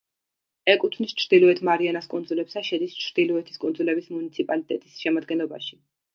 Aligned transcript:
ეკუთვნის 0.71 1.11
ჩრდილოეთ 1.21 1.61
მარიანას 1.69 2.07
კუნძულებს 2.13 2.57
და 2.57 2.65
შედის 2.71 2.97
ჩრდილოეთის 3.03 3.63
კუნძულების 3.67 4.09
მუნიციპალიტეტის 4.17 4.99
შემადგენლობაში. 5.05 5.81